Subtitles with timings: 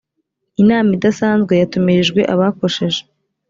[0.61, 3.01] inama idasanzwe yatumirijwe abakosheje